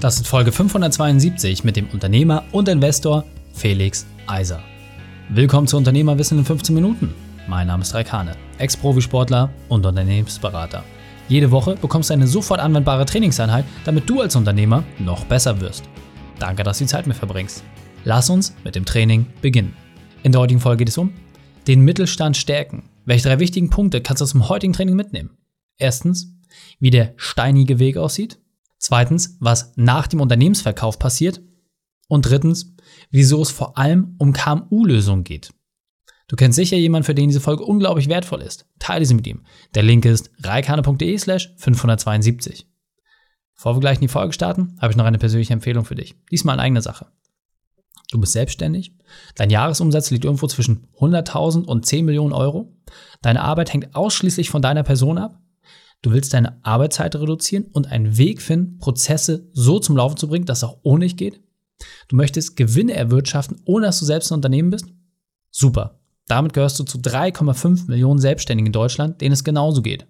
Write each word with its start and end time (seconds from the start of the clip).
Das 0.00 0.16
ist 0.16 0.28
Folge 0.28 0.50
572 0.50 1.62
mit 1.62 1.76
dem 1.76 1.86
Unternehmer 1.90 2.44
und 2.52 2.70
Investor 2.70 3.22
Felix 3.52 4.06
Eiser. 4.26 4.62
Willkommen 5.28 5.66
zu 5.66 5.76
Unternehmerwissen 5.76 6.38
in 6.38 6.44
15 6.46 6.74
Minuten. 6.74 7.14
Mein 7.46 7.66
Name 7.66 7.82
ist 7.82 7.92
Raikane, 7.92 8.34
Ex-Profisportler 8.56 9.50
und 9.68 9.84
Unternehmensberater. 9.84 10.84
Jede 11.28 11.50
Woche 11.50 11.76
bekommst 11.76 12.08
du 12.08 12.14
eine 12.14 12.26
sofort 12.26 12.60
anwendbare 12.60 13.04
Trainingseinheit, 13.04 13.66
damit 13.84 14.08
du 14.08 14.22
als 14.22 14.36
Unternehmer 14.36 14.84
noch 14.98 15.26
besser 15.26 15.60
wirst. 15.60 15.84
Danke, 16.38 16.62
dass 16.62 16.78
du 16.78 16.84
die 16.84 16.88
Zeit 16.88 17.06
mit 17.06 17.18
verbringst. 17.18 17.62
Lass 18.04 18.30
uns 18.30 18.54
mit 18.64 18.76
dem 18.76 18.86
Training 18.86 19.26
beginnen. 19.42 19.76
In 20.22 20.32
der 20.32 20.40
heutigen 20.40 20.60
Folge 20.60 20.78
geht 20.78 20.88
es 20.88 20.96
um 20.96 21.12
den 21.66 21.82
Mittelstand 21.82 22.38
stärken. 22.38 22.84
Welche 23.04 23.28
drei 23.28 23.38
wichtigen 23.38 23.68
Punkte 23.68 24.00
kannst 24.00 24.22
du 24.22 24.24
aus 24.24 24.32
dem 24.32 24.48
heutigen 24.48 24.72
Training 24.72 24.96
mitnehmen? 24.96 25.36
Erstens, 25.76 26.34
wie 26.78 26.90
der 26.90 27.12
steinige 27.18 27.78
Weg 27.78 27.98
aussieht. 27.98 28.38
Zweitens, 28.80 29.36
was 29.40 29.74
nach 29.76 30.08
dem 30.08 30.20
Unternehmensverkauf 30.20 30.98
passiert. 30.98 31.42
Und 32.08 32.22
drittens, 32.22 32.74
wieso 33.10 33.40
es 33.42 33.50
vor 33.50 33.78
allem 33.78 34.16
um 34.18 34.32
KMU-Lösungen 34.32 35.22
geht. 35.22 35.52
Du 36.26 36.34
kennst 36.34 36.56
sicher 36.56 36.76
jemanden, 36.76 37.04
für 37.04 37.14
den 37.14 37.28
diese 37.28 37.40
Folge 37.40 37.62
unglaublich 37.62 38.08
wertvoll 38.08 38.40
ist. 38.40 38.66
Teile 38.78 39.04
sie 39.04 39.14
mit 39.14 39.26
ihm. 39.26 39.44
Der 39.74 39.82
Link 39.82 40.06
ist 40.06 40.30
reikane.de 40.42 41.18
slash 41.18 41.52
572. 41.58 42.66
Bevor 43.54 43.76
wir 43.76 43.80
gleich 43.80 43.98
in 43.98 44.02
die 44.02 44.08
Folge 44.08 44.32
starten, 44.32 44.76
habe 44.80 44.92
ich 44.92 44.96
noch 44.96 45.04
eine 45.04 45.18
persönliche 45.18 45.52
Empfehlung 45.52 45.84
für 45.84 45.94
dich. 45.94 46.16
Diesmal 46.30 46.54
in 46.54 46.60
eigener 46.60 46.82
Sache. 46.82 47.12
Du 48.10 48.18
bist 48.18 48.32
selbstständig, 48.32 48.96
dein 49.36 49.50
Jahresumsatz 49.50 50.10
liegt 50.10 50.24
irgendwo 50.24 50.48
zwischen 50.48 50.88
100.000 50.98 51.64
und 51.64 51.86
10 51.86 52.04
Millionen 52.04 52.32
Euro, 52.32 52.76
deine 53.22 53.42
Arbeit 53.42 53.72
hängt 53.72 53.94
ausschließlich 53.94 54.50
von 54.50 54.62
deiner 54.62 54.82
Person 54.82 55.18
ab 55.18 55.38
Du 56.02 56.12
willst 56.12 56.32
deine 56.32 56.64
Arbeitszeit 56.64 57.14
reduzieren 57.16 57.66
und 57.72 57.88
einen 57.88 58.16
Weg 58.16 58.40
finden, 58.40 58.78
Prozesse 58.78 59.48
so 59.52 59.78
zum 59.78 59.96
Laufen 59.96 60.16
zu 60.16 60.28
bringen, 60.28 60.46
dass 60.46 60.58
es 60.58 60.64
auch 60.64 60.78
ohne 60.82 61.04
dich 61.04 61.16
geht. 61.16 61.40
Du 62.08 62.16
möchtest 62.16 62.56
Gewinne 62.56 62.94
erwirtschaften, 62.94 63.60
ohne 63.64 63.86
dass 63.86 63.98
du 63.98 64.04
selbst 64.04 64.30
ein 64.30 64.36
Unternehmen 64.36 64.70
bist. 64.70 64.86
Super. 65.50 66.00
Damit 66.26 66.52
gehörst 66.52 66.78
du 66.78 66.84
zu 66.84 66.98
3,5 66.98 67.88
Millionen 67.88 68.20
Selbstständigen 68.20 68.66
in 68.66 68.72
Deutschland, 68.72 69.20
denen 69.20 69.32
es 69.32 69.44
genauso 69.44 69.82
geht. 69.82 70.06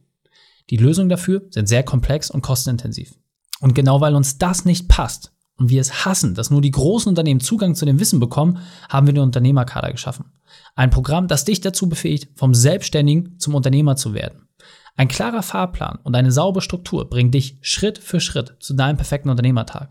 Die 0.68 0.76
Lösungen 0.76 1.08
dafür 1.08 1.42
sind 1.50 1.68
sehr 1.68 1.82
komplex 1.82 2.30
und 2.30 2.42
kostenintensiv. 2.42 3.14
Und 3.60 3.74
genau 3.74 4.00
weil 4.00 4.14
uns 4.14 4.38
das 4.38 4.64
nicht 4.64 4.88
passt 4.88 5.32
und 5.56 5.70
wir 5.70 5.80
es 5.80 6.04
hassen, 6.04 6.34
dass 6.34 6.50
nur 6.50 6.60
die 6.60 6.70
großen 6.70 7.08
Unternehmen 7.08 7.40
Zugang 7.40 7.74
zu 7.74 7.84
dem 7.84 7.98
Wissen 7.98 8.20
bekommen, 8.20 8.58
haben 8.88 9.06
wir 9.06 9.14
den 9.14 9.22
Unternehmerkader 9.22 9.90
geschaffen. 9.90 10.26
Ein 10.74 10.90
Programm, 10.90 11.26
das 11.26 11.44
dich 11.44 11.60
dazu 11.60 11.88
befähigt, 11.88 12.38
vom 12.38 12.54
Selbstständigen 12.54 13.38
zum 13.38 13.54
Unternehmer 13.54 13.96
zu 13.96 14.14
werden. 14.14 14.48
Ein 14.96 15.08
klarer 15.08 15.42
Fahrplan 15.42 15.98
und 16.02 16.14
eine 16.14 16.32
saubere 16.32 16.62
Struktur 16.62 17.08
bringen 17.08 17.30
dich 17.30 17.58
Schritt 17.62 17.98
für 17.98 18.20
Schritt 18.20 18.56
zu 18.60 18.74
deinem 18.74 18.96
perfekten 18.96 19.30
Unternehmertag. 19.30 19.90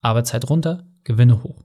Arbeitszeit 0.00 0.48
runter, 0.48 0.86
Gewinne 1.04 1.42
hoch. 1.42 1.62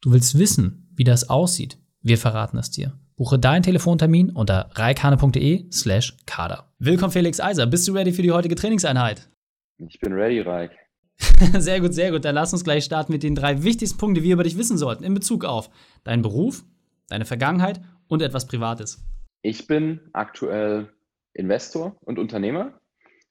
Du 0.00 0.12
willst 0.12 0.38
wissen, 0.38 0.90
wie 0.94 1.04
das 1.04 1.28
aussieht? 1.28 1.78
Wir 2.02 2.18
verraten 2.18 2.58
es 2.58 2.70
dir. 2.70 2.98
Buche 3.16 3.38
deinen 3.38 3.62
Telefontermin 3.62 4.30
unter 4.30 4.70
reikane.de 4.72 5.70
slash 5.70 6.16
kader. 6.24 6.72
Willkommen 6.78 7.12
Felix 7.12 7.38
Eiser. 7.38 7.66
Bist 7.66 7.86
du 7.86 7.92
ready 7.92 8.12
für 8.12 8.22
die 8.22 8.32
heutige 8.32 8.54
Trainingseinheit? 8.54 9.28
Ich 9.76 10.00
bin 10.00 10.14
ready, 10.14 10.40
Reik. 10.40 10.72
sehr 11.58 11.80
gut, 11.80 11.92
sehr 11.92 12.10
gut. 12.10 12.24
Dann 12.24 12.34
lass 12.34 12.52
uns 12.52 12.64
gleich 12.64 12.84
starten 12.84 13.12
mit 13.12 13.22
den 13.22 13.34
drei 13.34 13.62
wichtigsten 13.62 13.98
Punkten, 13.98 14.14
die 14.16 14.22
wir 14.22 14.34
über 14.34 14.44
dich 14.44 14.56
wissen 14.56 14.78
sollten 14.78 15.04
in 15.04 15.14
Bezug 15.14 15.44
auf 15.44 15.70
deinen 16.04 16.22
Beruf, 16.22 16.64
deine 17.08 17.26
Vergangenheit 17.26 17.80
und 18.08 18.22
etwas 18.22 18.46
Privates. 18.46 19.04
Ich 19.42 19.66
bin 19.66 20.00
aktuell 20.12 20.88
Investor 21.34 21.96
und 22.00 22.18
Unternehmer, 22.18 22.80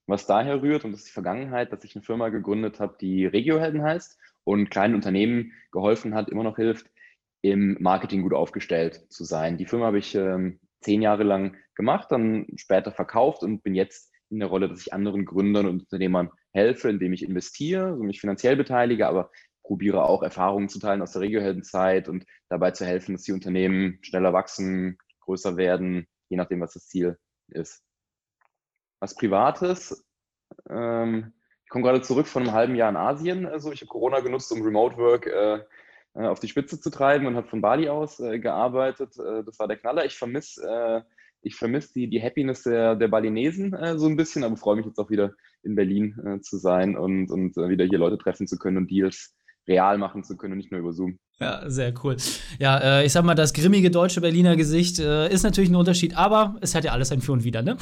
was 0.07 0.25
daher 0.25 0.61
rührt, 0.61 0.85
und 0.85 0.91
das 0.91 1.01
ist 1.01 1.09
die 1.09 1.13
Vergangenheit, 1.13 1.71
dass 1.71 1.83
ich 1.83 1.95
eine 1.95 2.03
Firma 2.03 2.29
gegründet 2.29 2.79
habe, 2.79 2.97
die 2.99 3.25
Regiohelden 3.25 3.83
heißt 3.83 4.17
und 4.43 4.71
kleinen 4.71 4.95
Unternehmen 4.95 5.53
geholfen 5.71 6.15
hat, 6.15 6.29
immer 6.29 6.43
noch 6.43 6.55
hilft, 6.55 6.87
im 7.41 7.77
Marketing 7.79 8.23
gut 8.23 8.33
aufgestellt 8.33 9.05
zu 9.09 9.23
sein. 9.23 9.57
Die 9.57 9.65
Firma 9.65 9.85
habe 9.85 9.99
ich 9.99 10.15
ähm, 10.15 10.59
zehn 10.81 11.01
Jahre 11.01 11.23
lang 11.23 11.57
gemacht, 11.75 12.11
dann 12.11 12.47
später 12.55 12.91
verkauft 12.91 13.43
und 13.43 13.63
bin 13.63 13.75
jetzt 13.75 14.11
in 14.29 14.39
der 14.39 14.49
Rolle, 14.49 14.67
dass 14.67 14.81
ich 14.81 14.93
anderen 14.93 15.25
Gründern 15.25 15.67
und 15.67 15.81
Unternehmern 15.81 16.31
helfe, 16.51 16.89
indem 16.89 17.13
ich 17.13 17.23
investiere, 17.23 17.85
also 17.85 18.03
mich 18.03 18.19
finanziell 18.19 18.55
beteilige, 18.55 19.07
aber 19.07 19.31
probiere 19.63 20.03
auch 20.03 20.23
Erfahrungen 20.23 20.69
zu 20.69 20.79
teilen 20.79 21.01
aus 21.01 21.11
der 21.11 21.21
Regioheldenzeit 21.21 22.09
und 22.09 22.25
dabei 22.49 22.71
zu 22.71 22.85
helfen, 22.85 23.13
dass 23.13 23.23
die 23.23 23.31
Unternehmen 23.31 23.99
schneller 24.01 24.33
wachsen, 24.33 24.97
größer 25.21 25.57
werden, 25.57 26.07
je 26.29 26.37
nachdem, 26.37 26.61
was 26.61 26.73
das 26.73 26.87
Ziel 26.87 27.17
ist 27.49 27.83
was 28.99 29.15
Privates. 29.15 30.05
Ähm, 30.69 31.33
ich 31.63 31.69
komme 31.69 31.83
gerade 31.83 32.01
zurück 32.01 32.27
von 32.27 32.43
einem 32.43 32.53
halben 32.53 32.75
Jahr 32.75 32.89
in 32.89 32.95
Asien. 32.95 33.45
Also 33.45 33.71
ich 33.71 33.81
habe 33.81 33.89
Corona 33.89 34.19
genutzt, 34.21 34.51
um 34.51 34.61
Remote 34.61 34.97
Work 34.97 35.27
äh, 35.27 35.59
äh, 36.15 36.27
auf 36.27 36.39
die 36.39 36.47
Spitze 36.47 36.79
zu 36.79 36.89
treiben 36.89 37.27
und 37.27 37.35
habe 37.35 37.47
von 37.47 37.61
Bali 37.61 37.89
aus 37.89 38.19
äh, 38.19 38.39
gearbeitet. 38.39 39.17
Äh, 39.17 39.43
das 39.43 39.59
war 39.59 39.67
der 39.67 39.77
Knaller. 39.77 40.05
Ich 40.05 40.17
vermisse 40.17 40.63
äh, 40.67 41.01
ich 41.41 41.55
vermisse 41.55 41.93
die, 41.93 42.09
die 42.09 42.21
Happiness 42.21 42.63
der, 42.63 42.95
der 42.95 43.07
Balinesen 43.07 43.73
äh, 43.73 43.97
so 43.97 44.07
ein 44.07 44.17
bisschen, 44.17 44.43
aber 44.43 44.57
freue 44.57 44.75
mich 44.75 44.85
jetzt 44.85 44.99
auch 44.99 45.09
wieder 45.09 45.35
in 45.63 45.75
Berlin 45.75 46.39
zu 46.41 46.57
sein 46.57 46.97
und, 46.97 47.31
und 47.31 47.55
wieder 47.57 47.85
hier 47.85 47.97
Leute 47.97 48.17
treffen 48.17 48.47
zu 48.47 48.57
können 48.57 48.77
und 48.77 48.91
Deals 48.91 49.35
real 49.69 49.97
machen 49.97 50.23
zu 50.23 50.35
können 50.35 50.53
und 50.53 50.57
nicht 50.57 50.71
nur 50.71 50.81
über 50.81 50.91
Zoom. 50.91 51.17
Ja, 51.39 51.69
sehr 51.69 51.93
cool. 52.03 52.17
Ja, 52.59 52.77
äh, 52.79 53.05
ich 53.05 53.13
sag 53.13 53.23
mal, 53.23 53.33
das 53.33 53.53
grimmige 53.53 53.89
deutsche 53.89 54.19
Berliner 54.19 54.57
Gesicht 54.57 54.99
äh, 54.99 55.31
ist 55.31 55.43
natürlich 55.43 55.69
ein 55.69 55.75
Unterschied, 55.77 56.17
aber 56.17 56.57
es 56.59 56.75
hat 56.75 56.83
ja 56.83 56.91
alles 56.91 57.13
ein 57.13 57.21
Für 57.21 57.31
und 57.31 57.45
Wider, 57.45 57.61
ne? 57.61 57.77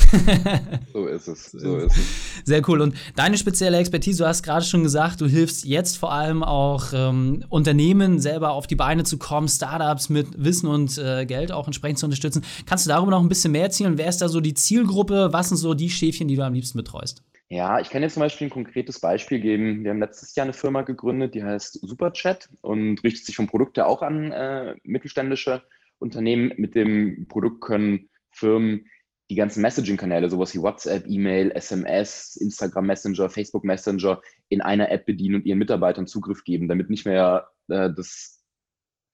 so 0.94 1.08
ist 1.08 1.28
es, 1.28 1.52
so 1.54 1.78
ist 1.78 1.98
es. 1.98 2.46
Sehr 2.46 2.62
cool. 2.70 2.82
Und 2.82 2.96
deine 3.16 3.36
spezielle 3.36 3.78
Expertise, 3.78 4.24
du 4.24 4.28
hast 4.28 4.44
gerade 4.44 4.64
schon 4.64 4.84
gesagt, 4.84 5.22
du 5.22 5.26
hilfst 5.26 5.66
jetzt 5.66 5.98
vor 5.98 6.14
allem 6.14 6.44
auch 6.44 6.94
ähm, 6.94 7.46
Unternehmen 7.50 8.20
selber 8.20 8.52
auf 8.52 8.68
die 8.68 8.76
Beine 8.76 9.06
zu 9.06 9.18
kommen, 9.18 9.48
Startups 9.48 10.10
mit 10.10 10.28
Wissen 10.38 10.68
und 10.68 10.96
äh, 11.00 11.26
Geld 11.26 11.52
auch 11.52 11.66
entsprechend 11.66 11.98
zu 11.98 12.06
unterstützen. 12.06 12.44
Kannst 12.68 12.86
du 12.86 12.90
darüber 12.90 13.10
noch 13.10 13.22
ein 13.22 13.30
bisschen 13.30 13.54
mehr 13.54 13.64
erzählen? 13.64 13.98
Wer 13.98 14.10
ist 14.10 14.22
da 14.22 14.30
so 14.30 14.40
die 14.40 14.54
Zielgruppe? 14.54 15.30
Was 15.32 15.50
sind 15.50 15.58
so 15.58 15.74
die 15.74 15.90
Schäfchen, 15.90 16.28
die 16.28 16.36
du 16.36 16.46
am 16.46 16.54
liebsten 16.54 16.78
betreust? 16.78 17.24
Ja, 17.50 17.80
ich 17.80 17.90
kann 17.90 18.02
jetzt 18.02 18.16
zum 18.16 18.22
Beispiel 18.22 18.48
ein 18.48 18.52
konkretes 18.52 19.00
Beispiel 19.00 19.40
geben. 19.40 19.84
Wir 19.84 19.92
haben 19.92 20.00
letztes 20.00 20.36
Jahr 20.36 20.44
eine 20.44 20.54
Firma 20.54 20.82
gegründet, 20.82 21.34
die 21.34 21.44
heißt 21.44 21.80
Superchat 21.82 22.50
und 22.62 23.02
richtet 23.06 23.26
sich 23.26 23.38
vom 23.38 23.48
Produkt 23.48 23.78
her 23.78 23.88
auch 23.88 24.02
an 24.02 24.34
äh, 24.34 24.76
mittelständische 24.84 25.64
Unternehmen. 25.98 26.52
Mit 26.58 26.76
dem 26.76 27.26
Produkt 27.30 27.62
können 27.62 28.10
Firmen 28.32 28.88
die 29.30 29.36
ganzen 29.36 29.62
Messaging-Kanäle, 29.62 30.30
sowas 30.30 30.54
wie 30.56 30.62
WhatsApp, 30.62 31.06
E-Mail, 31.08 31.52
SMS, 31.52 32.36
Instagram 32.36 32.86
Messenger, 32.86 33.30
Facebook 33.30 33.64
Messenger 33.64 34.22
in 34.50 34.62
einer 34.62 34.92
App 34.92 35.06
bedienen 35.06 35.36
und 35.36 35.46
ihren 35.46 35.60
Mitarbeitern 35.60 36.08
Zugriff 36.08 36.44
geben, 36.44 36.68
damit 36.68 36.90
nicht 36.90 37.06
mehr 37.06 37.48
äh, 37.70 37.90
das 37.94 38.37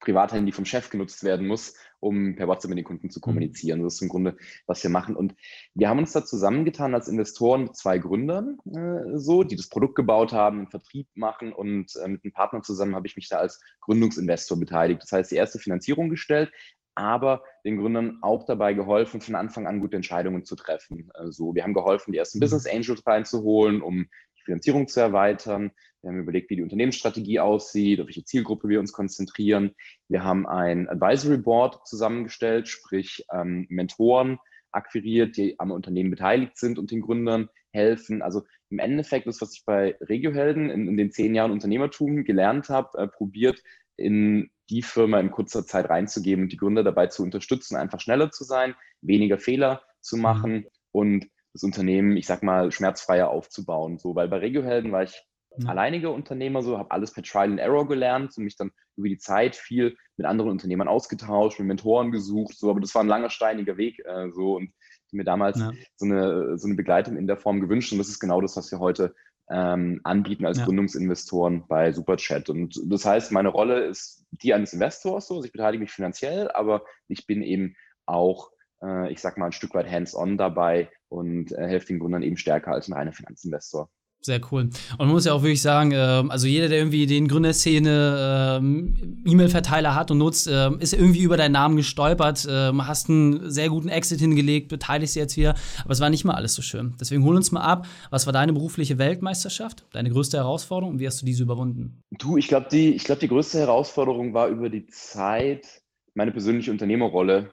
Privathandy 0.04 0.52
vom 0.52 0.64
Chef 0.64 0.90
genutzt 0.90 1.24
werden 1.24 1.46
muss, 1.46 1.74
um 2.00 2.36
per 2.36 2.46
WhatsApp 2.46 2.68
mit 2.68 2.78
den 2.78 2.84
Kunden 2.84 3.10
zu 3.10 3.18
mhm. 3.18 3.22
kommunizieren. 3.22 3.82
Das 3.82 3.94
ist 3.94 4.02
im 4.02 4.08
Grunde, 4.08 4.36
was 4.66 4.82
wir 4.82 4.90
machen. 4.90 5.16
Und 5.16 5.34
wir 5.74 5.88
haben 5.88 5.98
uns 5.98 6.12
da 6.12 6.24
zusammengetan 6.24 6.94
als 6.94 7.08
Investoren 7.08 7.64
mit 7.64 7.76
zwei 7.76 7.98
Gründern, 7.98 8.58
äh, 8.72 9.18
so, 9.18 9.42
die 9.42 9.56
das 9.56 9.68
Produkt 9.68 9.94
gebaut 9.94 10.32
haben, 10.32 10.58
einen 10.58 10.70
Vertrieb 10.70 11.08
machen 11.14 11.52
und 11.52 11.96
äh, 11.96 12.08
mit 12.08 12.24
einem 12.24 12.32
Partner 12.32 12.62
zusammen 12.62 12.94
habe 12.94 13.06
ich 13.06 13.16
mich 13.16 13.28
da 13.28 13.38
als 13.38 13.60
Gründungsinvestor 13.80 14.58
beteiligt. 14.58 15.02
Das 15.02 15.12
heißt, 15.12 15.30
die 15.30 15.36
erste 15.36 15.58
Finanzierung 15.58 16.10
gestellt, 16.10 16.52
aber 16.94 17.42
den 17.64 17.78
Gründern 17.78 18.18
auch 18.22 18.44
dabei 18.44 18.74
geholfen, 18.74 19.20
von 19.20 19.34
Anfang 19.34 19.66
an 19.66 19.80
gute 19.80 19.96
Entscheidungen 19.96 20.44
zu 20.44 20.54
treffen. 20.54 21.10
Also 21.14 21.54
wir 21.54 21.64
haben 21.64 21.74
geholfen, 21.74 22.12
die 22.12 22.18
ersten 22.18 22.38
mhm. 22.38 22.42
Business 22.42 22.66
Angels 22.66 23.06
reinzuholen, 23.06 23.82
um 23.82 24.06
Finanzierung 24.44 24.88
zu 24.88 25.00
erweitern. 25.00 25.72
Wir 26.04 26.10
haben 26.10 26.20
überlegt, 26.20 26.50
wie 26.50 26.56
die 26.56 26.62
Unternehmensstrategie 26.62 27.40
aussieht, 27.40 27.98
auf 27.98 28.06
welche 28.06 28.24
Zielgruppe 28.24 28.68
wir 28.68 28.78
uns 28.78 28.92
konzentrieren. 28.92 29.74
Wir 30.08 30.22
haben 30.22 30.46
ein 30.46 30.86
Advisory 30.88 31.38
Board 31.38 31.86
zusammengestellt, 31.86 32.68
sprich 32.68 33.24
ähm, 33.32 33.66
Mentoren 33.70 34.38
akquiriert, 34.70 35.38
die 35.38 35.58
am 35.58 35.70
Unternehmen 35.70 36.10
beteiligt 36.10 36.58
sind 36.58 36.78
und 36.78 36.90
den 36.90 37.00
Gründern 37.00 37.48
helfen. 37.72 38.20
Also 38.20 38.42
im 38.68 38.80
Endeffekt 38.80 39.26
ist, 39.26 39.40
was 39.40 39.54
ich 39.54 39.64
bei 39.64 39.96
Regiohelden 40.00 40.68
in, 40.68 40.88
in 40.88 40.96
den 40.98 41.10
zehn 41.10 41.34
Jahren 41.34 41.52
Unternehmertum 41.52 42.24
gelernt 42.24 42.68
habe, 42.68 42.98
äh, 42.98 43.08
probiert 43.08 43.62
in 43.96 44.50
die 44.68 44.82
Firma 44.82 45.20
in 45.20 45.30
kurzer 45.30 45.64
Zeit 45.64 45.88
reinzugeben 45.88 46.44
und 46.44 46.52
die 46.52 46.58
Gründer 46.58 46.84
dabei 46.84 47.06
zu 47.06 47.22
unterstützen, 47.22 47.76
einfach 47.76 48.00
schneller 48.00 48.30
zu 48.30 48.44
sein, 48.44 48.74
weniger 49.00 49.38
Fehler 49.38 49.82
zu 50.00 50.16
mhm. 50.16 50.22
machen 50.22 50.66
und 50.92 51.28
das 51.54 51.62
Unternehmen, 51.62 52.16
ich 52.16 52.26
sag 52.26 52.42
mal, 52.42 52.72
schmerzfreier 52.72 53.30
aufzubauen. 53.30 53.98
So, 53.98 54.14
weil 54.14 54.28
bei 54.28 54.38
Regiohelden 54.38 54.92
war 54.92 55.04
ich 55.04 55.24
ja. 55.58 55.68
alleiniger 55.68 56.12
Unternehmer, 56.12 56.62
so 56.62 56.78
habe 56.78 56.90
alles 56.90 57.12
per 57.12 57.22
Trial 57.22 57.50
and 57.50 57.60
Error 57.60 57.86
gelernt 57.88 58.36
und 58.36 58.44
mich 58.44 58.56
dann 58.56 58.70
über 58.96 59.08
die 59.08 59.18
Zeit 59.18 59.56
viel 59.56 59.96
mit 60.16 60.26
anderen 60.26 60.50
Unternehmern 60.50 60.88
ausgetauscht, 60.88 61.58
mit 61.58 61.68
Mentoren 61.68 62.12
gesucht, 62.12 62.56
so, 62.56 62.70
aber 62.70 62.80
das 62.80 62.94
war 62.94 63.02
ein 63.02 63.08
langer 63.08 63.30
steiniger 63.30 63.76
Weg, 63.76 64.00
äh, 64.04 64.30
so 64.30 64.56
und 64.56 64.72
mir 65.12 65.24
damals 65.24 65.58
ja. 65.58 65.72
so, 65.94 66.06
eine, 66.06 66.58
so 66.58 66.66
eine 66.66 66.74
Begleitung 66.74 67.16
in 67.16 67.28
der 67.28 67.36
Form 67.36 67.60
gewünscht 67.60 67.92
und 67.92 67.98
das 67.98 68.08
ist 68.08 68.18
genau 68.18 68.40
das, 68.40 68.56
was 68.56 68.70
wir 68.72 68.80
heute 68.80 69.14
ähm, 69.48 70.00
anbieten 70.02 70.44
als 70.44 70.58
ja. 70.58 70.64
Gründungsinvestoren 70.64 71.66
bei 71.68 71.92
Superchat. 71.92 72.48
Und 72.48 72.80
das 72.86 73.04
heißt, 73.04 73.30
meine 73.30 73.50
Rolle 73.50 73.84
ist 73.84 74.26
die 74.30 74.54
eines 74.54 74.72
Investors, 74.72 75.28
so, 75.28 75.36
also 75.36 75.46
ich 75.46 75.52
beteilige 75.52 75.82
mich 75.82 75.92
finanziell, 75.92 76.50
aber 76.50 76.82
ich 77.06 77.26
bin 77.26 77.42
eben 77.42 77.76
auch 78.06 78.50
äh, 78.84 79.12
ich 79.12 79.20
sag 79.20 79.38
mal, 79.38 79.46
ein 79.46 79.52
Stück 79.52 79.74
weit 79.74 79.90
hands-on 79.90 80.36
dabei 80.36 80.90
und 81.08 81.52
äh, 81.52 81.66
helfe 81.66 81.86
den 81.86 81.98
Gründern 81.98 82.22
eben 82.22 82.36
stärker 82.36 82.72
als 82.72 82.88
ein 82.88 82.92
reiner 82.92 83.12
Finanzinvestor. 83.12 83.88
Sehr 84.24 84.40
cool. 84.50 84.62
Und 84.62 84.98
man 84.98 85.08
muss 85.08 85.26
ja 85.26 85.34
auch 85.34 85.42
wirklich 85.42 85.60
sagen, 85.60 85.92
äh, 85.92 85.96
also 85.96 86.46
jeder, 86.46 86.68
der 86.68 86.78
irgendwie 86.78 87.04
den 87.04 87.28
Gründerszene 87.28 88.58
äh, 88.58 89.30
E-Mail-Verteiler 89.30 89.94
hat 89.94 90.10
und 90.10 90.16
nutzt, 90.16 90.48
äh, 90.48 90.70
ist 90.78 90.94
irgendwie 90.94 91.20
über 91.20 91.36
deinen 91.36 91.52
Namen 91.52 91.76
gestolpert, 91.76 92.46
ähm, 92.48 92.86
hast 92.86 93.10
einen 93.10 93.50
sehr 93.50 93.68
guten 93.68 93.90
Exit 93.90 94.20
hingelegt, 94.20 94.68
beteiligst 94.68 95.14
jetzt 95.14 95.36
wieder, 95.36 95.54
aber 95.82 95.92
es 95.92 96.00
war 96.00 96.08
nicht 96.08 96.24
mal 96.24 96.32
alles 96.32 96.54
so 96.54 96.62
schön. 96.62 96.94
Deswegen 96.98 97.22
hol 97.24 97.36
uns 97.36 97.52
mal 97.52 97.60
ab, 97.60 97.86
was 98.08 98.24
war 98.24 98.32
deine 98.32 98.54
berufliche 98.54 98.96
Weltmeisterschaft, 98.96 99.84
deine 99.92 100.08
größte 100.08 100.38
Herausforderung 100.38 100.94
und 100.94 101.00
wie 101.00 101.06
hast 101.06 101.20
du 101.20 101.26
diese 101.26 101.42
überwunden? 101.42 102.00
Du, 102.18 102.38
ich 102.38 102.48
glaube, 102.48 102.68
die, 102.72 102.96
glaub, 102.96 103.18
die 103.18 103.28
größte 103.28 103.58
Herausforderung 103.58 104.32
war 104.32 104.48
über 104.48 104.70
die 104.70 104.86
Zeit 104.86 105.82
meine 106.14 106.32
persönliche 106.32 106.70
Unternehmerrolle 106.70 107.52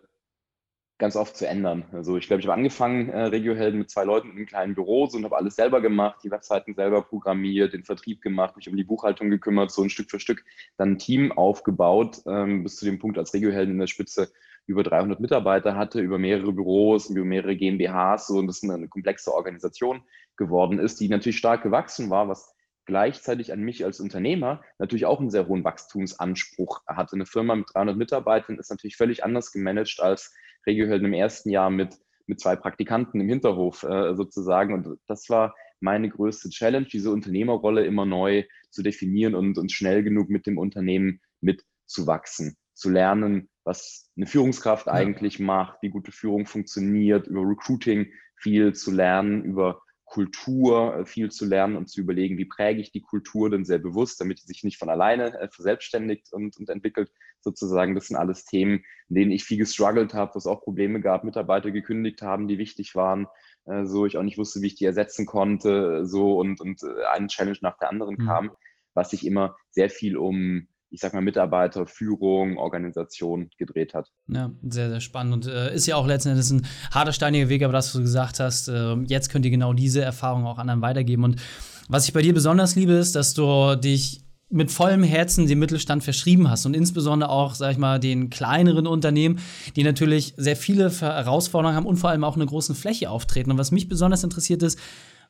ganz 1.01 1.15
oft 1.15 1.35
zu 1.35 1.47
ändern. 1.47 1.83
Also 1.91 2.15
ich 2.15 2.27
glaube, 2.27 2.41
ich 2.41 2.47
habe 2.47 2.55
angefangen, 2.55 3.09
äh, 3.09 3.23
Regiohelden 3.23 3.79
mit 3.79 3.89
zwei 3.89 4.03
Leuten 4.03 4.29
in 4.29 4.37
einem 4.37 4.45
kleinen 4.45 4.75
Büro 4.75 5.05
und 5.05 5.23
habe 5.25 5.35
alles 5.35 5.55
selber 5.55 5.81
gemacht, 5.81 6.19
die 6.23 6.29
Webseiten 6.29 6.75
selber 6.75 7.01
programmiert, 7.01 7.73
den 7.73 7.83
Vertrieb 7.83 8.21
gemacht, 8.21 8.55
mich 8.55 8.69
um 8.69 8.77
die 8.77 8.83
Buchhaltung 8.83 9.31
gekümmert, 9.31 9.71
so 9.71 9.81
ein 9.81 9.89
Stück 9.89 10.11
für 10.11 10.19
Stück 10.19 10.45
dann 10.77 10.91
ein 10.91 10.97
Team 10.99 11.31
aufgebaut, 11.31 12.21
ähm, 12.27 12.61
bis 12.61 12.75
zu 12.75 12.85
dem 12.85 12.99
Punkt, 12.99 13.17
als 13.17 13.33
Regiohelden 13.33 13.73
in 13.73 13.79
der 13.79 13.87
Spitze 13.87 14.31
über 14.67 14.83
300 14.83 15.19
Mitarbeiter 15.19 15.75
hatte, 15.75 15.99
über 15.99 16.19
mehrere 16.19 16.53
Büros, 16.53 17.09
über 17.09 17.25
mehrere 17.25 17.55
GmbHs, 17.55 18.27
so 18.27 18.37
und 18.37 18.45
das 18.45 18.61
eine 18.63 18.87
komplexe 18.87 19.33
Organisation 19.33 20.03
geworden 20.37 20.77
ist, 20.77 20.99
die 20.99 21.09
natürlich 21.09 21.39
stark 21.39 21.63
gewachsen 21.63 22.11
war, 22.11 22.29
was 22.29 22.55
gleichzeitig 22.85 23.51
an 23.53 23.61
mich 23.61 23.83
als 23.85 23.99
Unternehmer 23.99 24.61
natürlich 24.77 25.07
auch 25.07 25.19
einen 25.19 25.31
sehr 25.31 25.47
hohen 25.47 25.63
Wachstumsanspruch 25.63 26.81
hatte. 26.85 27.15
Eine 27.15 27.25
Firma 27.25 27.55
mit 27.55 27.73
300 27.73 27.97
Mitarbeitern 27.97 28.59
ist 28.59 28.69
natürlich 28.69 28.97
völlig 28.97 29.23
anders 29.23 29.51
gemanagt 29.51 29.99
als 29.99 30.35
Regiohelden 30.65 31.07
im 31.07 31.13
ersten 31.13 31.49
Jahr 31.49 31.69
mit, 31.69 31.97
mit 32.27 32.39
zwei 32.39 32.55
Praktikanten 32.55 33.19
im 33.19 33.29
Hinterhof 33.29 33.83
äh, 33.83 34.15
sozusagen. 34.15 34.73
Und 34.73 34.99
das 35.07 35.29
war 35.29 35.55
meine 35.79 36.09
größte 36.09 36.49
Challenge, 36.49 36.85
diese 36.85 37.11
Unternehmerrolle 37.11 37.85
immer 37.85 38.05
neu 38.05 38.43
zu 38.69 38.83
definieren 38.83 39.35
und, 39.35 39.57
und 39.57 39.71
schnell 39.71 40.03
genug 40.03 40.29
mit 40.29 40.45
dem 40.45 40.57
Unternehmen 40.57 41.21
mitzuwachsen, 41.41 42.55
zu 42.73 42.89
lernen, 42.89 43.49
was 43.63 44.09
eine 44.15 44.27
Führungskraft 44.27 44.87
ja. 44.87 44.93
eigentlich 44.93 45.39
macht, 45.39 45.81
wie 45.81 45.89
gute 45.89 46.11
Führung 46.11 46.45
funktioniert, 46.45 47.27
über 47.27 47.41
Recruiting 47.41 48.11
viel 48.35 48.73
zu 48.73 48.91
lernen, 48.91 49.43
über 49.43 49.81
Kultur 50.11 50.97
äh, 50.97 51.05
viel 51.05 51.31
zu 51.31 51.45
lernen 51.45 51.77
und 51.77 51.89
zu 51.89 52.01
überlegen, 52.01 52.37
wie 52.37 52.45
präge 52.45 52.81
ich 52.81 52.91
die 52.91 53.01
Kultur 53.01 53.49
denn 53.49 53.63
sehr 53.63 53.79
bewusst, 53.79 54.19
damit 54.19 54.39
sie 54.39 54.47
sich 54.47 54.61
nicht 54.61 54.77
von 54.77 54.89
alleine 54.89 55.39
äh, 55.39 55.47
verselbstständigt 55.49 56.33
und, 56.33 56.57
und 56.57 56.69
entwickelt. 56.69 57.09
Sozusagen, 57.39 57.95
das 57.95 58.07
sind 58.07 58.17
alles 58.17 58.43
Themen, 58.43 58.83
in 59.07 59.15
denen 59.15 59.31
ich 59.31 59.45
viel 59.45 59.57
gestruggelt 59.57 60.13
habe, 60.13 60.35
wo 60.35 60.37
es 60.37 60.47
auch 60.47 60.63
Probleme 60.63 60.99
gab, 60.99 61.23
Mitarbeiter 61.23 61.71
gekündigt 61.71 62.21
haben, 62.21 62.49
die 62.49 62.57
wichtig 62.57 62.93
waren, 62.93 63.27
äh, 63.65 63.85
so 63.85 64.05
ich 64.05 64.17
auch 64.17 64.23
nicht 64.23 64.37
wusste, 64.37 64.61
wie 64.61 64.67
ich 64.67 64.75
die 64.75 64.83
ersetzen 64.83 65.25
konnte, 65.25 66.05
so 66.05 66.37
und, 66.37 66.59
und 66.59 66.81
eine 67.13 67.27
Challenge 67.27 67.59
nach 67.61 67.77
der 67.77 67.89
anderen 67.89 68.15
mhm. 68.15 68.25
kam, 68.25 68.51
was 68.93 69.11
sich 69.11 69.25
immer 69.25 69.55
sehr 69.69 69.89
viel 69.89 70.17
um 70.17 70.67
ich 70.91 70.99
sag 70.99 71.13
mal, 71.13 71.21
Mitarbeiter, 71.21 71.87
Führung, 71.87 72.57
Organisation 72.57 73.49
gedreht 73.57 73.93
hat. 73.93 74.09
Ja, 74.27 74.51
sehr, 74.67 74.89
sehr 74.89 74.99
spannend. 74.99 75.33
Und 75.33 75.47
äh, 75.47 75.73
ist 75.73 75.87
ja 75.87 75.95
auch 75.95 76.05
letzten 76.05 76.29
Endes 76.29 76.51
ein 76.51 76.67
harter, 76.91 77.13
steiniger 77.13 77.49
Weg, 77.49 77.63
aber 77.63 77.73
das, 77.73 77.87
was 77.87 77.93
du 77.93 78.01
gesagt 78.01 78.39
hast, 78.39 78.67
äh, 78.67 78.95
jetzt 79.07 79.29
könnt 79.29 79.45
ihr 79.45 79.51
genau 79.51 79.73
diese 79.73 80.01
Erfahrung 80.01 80.45
auch 80.45 80.57
anderen 80.57 80.81
weitergeben. 80.81 81.23
Und 81.23 81.41
was 81.87 82.07
ich 82.07 82.13
bei 82.13 82.21
dir 82.21 82.33
besonders 82.33 82.75
liebe, 82.75 82.91
ist, 82.93 83.15
dass 83.15 83.33
du 83.33 83.75
dich 83.75 84.25
mit 84.49 84.69
vollem 84.69 85.03
Herzen 85.03 85.47
dem 85.47 85.59
Mittelstand 85.59 86.03
verschrieben 86.03 86.49
hast 86.49 86.65
und 86.65 86.75
insbesondere 86.75 87.29
auch, 87.29 87.55
sag 87.55 87.71
ich 87.71 87.77
mal, 87.77 88.01
den 88.01 88.29
kleineren 88.29 88.85
Unternehmen, 88.85 89.39
die 89.77 89.83
natürlich 89.83 90.33
sehr 90.35 90.57
viele 90.57 90.91
Herausforderungen 90.91 91.77
haben 91.77 91.85
und 91.85 91.95
vor 91.95 92.09
allem 92.09 92.25
auch 92.25 92.35
eine 92.35 92.45
große 92.45 92.75
Fläche 92.75 93.09
auftreten. 93.09 93.51
Und 93.51 93.57
was 93.57 93.71
mich 93.71 93.87
besonders 93.87 94.25
interessiert 94.25 94.61
ist, 94.61 94.77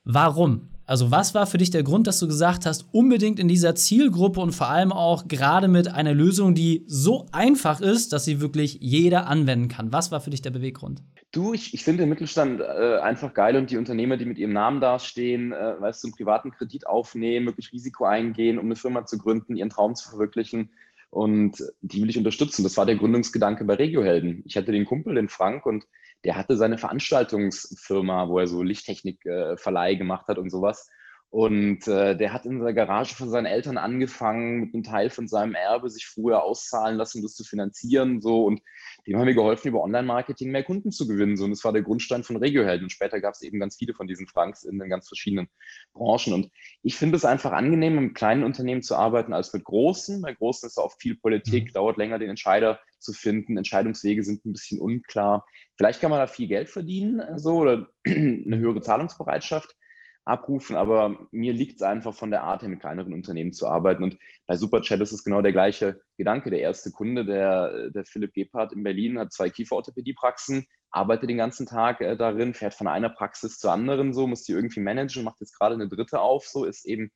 Warum? 0.03 0.69
Also 0.91 1.09
was 1.09 1.33
war 1.33 1.47
für 1.47 1.57
dich 1.57 1.69
der 1.69 1.83
Grund, 1.83 2.05
dass 2.05 2.19
du 2.19 2.27
gesagt 2.27 2.65
hast, 2.65 2.85
unbedingt 2.91 3.39
in 3.39 3.47
dieser 3.47 3.75
Zielgruppe 3.75 4.41
und 4.41 4.51
vor 4.51 4.67
allem 4.67 4.91
auch 4.91 5.25
gerade 5.29 5.69
mit 5.69 5.88
einer 5.88 6.13
Lösung, 6.13 6.53
die 6.53 6.83
so 6.85 7.27
einfach 7.31 7.79
ist, 7.79 8.11
dass 8.11 8.25
sie 8.25 8.41
wirklich 8.41 8.77
jeder 8.81 9.27
anwenden 9.27 9.69
kann? 9.69 9.93
Was 9.93 10.11
war 10.11 10.19
für 10.19 10.31
dich 10.31 10.41
der 10.41 10.49
Beweggrund? 10.49 11.01
Du, 11.31 11.53
ich, 11.53 11.73
ich 11.73 11.85
finde 11.85 12.03
den 12.03 12.09
Mittelstand 12.09 12.59
äh, 12.59 12.97
einfach 12.97 13.33
geil 13.33 13.55
und 13.55 13.71
die 13.71 13.77
Unternehmer, 13.77 14.17
die 14.17 14.25
mit 14.25 14.38
ihrem 14.38 14.51
Namen 14.51 14.81
dastehen, 14.81 15.53
äh, 15.53 15.79
weißt 15.79 16.03
du, 16.03 16.07
einen 16.07 16.13
privaten 16.13 16.51
Kredit 16.51 16.85
aufnehmen, 16.85 17.45
wirklich 17.45 17.71
Risiko 17.71 18.03
eingehen, 18.03 18.59
um 18.59 18.65
eine 18.65 18.75
Firma 18.75 19.05
zu 19.05 19.17
gründen, 19.17 19.55
ihren 19.55 19.69
Traum 19.69 19.95
zu 19.95 20.09
verwirklichen. 20.09 20.71
Und 21.11 21.61
die 21.81 22.01
will 22.01 22.09
ich 22.09 22.17
unterstützen. 22.17 22.63
Das 22.63 22.77
war 22.77 22.85
der 22.85 22.95
Gründungsgedanke 22.95 23.65
bei 23.65 23.75
Regiohelden. 23.75 24.43
Ich 24.45 24.55
hatte 24.55 24.71
den 24.71 24.85
Kumpel, 24.85 25.15
den 25.15 25.27
Frank, 25.29 25.65
und 25.65 25.85
der 26.23 26.37
hatte 26.37 26.55
seine 26.55 26.77
Veranstaltungsfirma, 26.77 28.29
wo 28.29 28.39
er 28.39 28.47
so 28.47 28.63
Lichttechnik-Verleih 28.63 29.91
äh, 29.91 29.97
gemacht 29.97 30.27
hat 30.27 30.37
und 30.37 30.49
sowas. 30.49 30.89
Und 31.31 31.87
äh, 31.87 32.17
der 32.17 32.33
hat 32.33 32.45
in 32.45 32.59
der 32.59 32.73
Garage 32.73 33.15
von 33.15 33.29
seinen 33.29 33.45
Eltern 33.45 33.77
angefangen, 33.77 34.59
mit 34.59 34.73
einem 34.73 34.83
Teil 34.83 35.09
von 35.09 35.29
seinem 35.29 35.55
Erbe 35.55 35.89
sich 35.89 36.05
früher 36.05 36.43
auszahlen 36.43 36.97
lassen, 36.97 37.21
das 37.21 37.35
zu 37.35 37.45
finanzieren. 37.45 38.19
So. 38.19 38.43
Und 38.43 38.61
dem 39.07 39.17
haben 39.17 39.27
wir 39.27 39.33
geholfen, 39.33 39.69
über 39.69 39.81
Online-Marketing 39.81 40.51
mehr 40.51 40.65
Kunden 40.65 40.91
zu 40.91 41.07
gewinnen. 41.07 41.37
So. 41.37 41.45
Und 41.45 41.51
das 41.51 41.63
war 41.63 41.71
der 41.71 41.83
Grundstein 41.83 42.23
von 42.23 42.35
Regiohelden. 42.35 42.83
Und 42.83 42.89
später 42.89 43.21
gab 43.21 43.33
es 43.33 43.43
eben 43.43 43.61
ganz 43.61 43.77
viele 43.77 43.93
von 43.93 44.07
diesen 44.07 44.27
Franks 44.27 44.65
in 44.65 44.77
den 44.77 44.89
ganz 44.89 45.07
verschiedenen 45.07 45.47
Branchen. 45.93 46.33
Und 46.33 46.49
ich 46.83 46.97
finde 46.97 47.15
es 47.15 47.23
einfach 47.23 47.53
angenehm, 47.53 47.95
mit 47.95 48.13
kleinen 48.13 48.43
Unternehmen 48.43 48.83
zu 48.83 48.97
arbeiten 48.97 49.31
als 49.31 49.53
mit 49.53 49.63
großen. 49.63 50.21
Bei 50.21 50.33
großen 50.33 50.67
ist 50.67 50.77
auch 50.77 50.97
viel 50.99 51.15
Politik, 51.15 51.67
mhm. 51.67 51.73
dauert 51.73 51.95
länger, 51.95 52.19
den 52.19 52.31
Entscheider 52.31 52.81
zu 52.99 53.13
finden. 53.13 53.55
Entscheidungswege 53.55 54.25
sind 54.25 54.45
ein 54.45 54.51
bisschen 54.51 54.81
unklar. 54.81 55.45
Vielleicht 55.77 56.01
kann 56.01 56.11
man 56.11 56.19
da 56.19 56.27
viel 56.27 56.49
Geld 56.49 56.67
verdienen 56.67 57.23
so, 57.39 57.59
oder 57.59 57.87
eine 58.05 58.57
höhere 58.57 58.81
Zahlungsbereitschaft 58.81 59.77
abrufen, 60.25 60.75
aber 60.75 61.27
mir 61.31 61.53
liegt 61.53 61.77
es 61.77 61.81
einfach 61.81 62.13
von 62.13 62.31
der 62.31 62.44
Art 62.44 62.62
her, 62.62 62.69
mit 62.69 62.79
kleineren 62.79 63.13
Unternehmen 63.13 63.53
zu 63.53 63.68
arbeiten. 63.68 64.03
Und 64.03 64.18
bei 64.45 64.56
Superchat 64.56 65.01
ist 65.01 65.12
es 65.12 65.23
genau 65.23 65.41
der 65.41 65.51
gleiche 65.51 66.01
Gedanke. 66.18 66.51
Der 66.51 66.59
erste 66.59 66.91
Kunde, 66.91 67.25
der, 67.25 67.89
der 67.89 68.06
Philipp 68.06 68.33
Gebhardt 68.33 68.73
in 68.73 68.83
Berlin, 68.83 69.18
hat 69.18 69.33
zwei 69.33 69.50
Kieferorthopädiepraxen, 69.50 70.65
arbeitet 70.91 71.29
den 71.29 71.38
ganzen 71.38 71.65
Tag 71.65 72.01
äh, 72.01 72.15
darin, 72.15 72.53
fährt 72.53 72.73
von 72.73 72.88
einer 72.88 73.09
Praxis 73.09 73.57
zur 73.57 73.71
anderen, 73.71 74.13
so 74.13 74.27
muss 74.27 74.44
die 74.44 74.51
irgendwie 74.51 74.81
managen, 74.81 75.23
macht 75.23 75.39
jetzt 75.39 75.57
gerade 75.57 75.75
eine 75.75 75.88
dritte 75.88 76.19
auf, 76.19 76.45
so 76.45 76.65
ist 76.65 76.85
eben 76.85 77.12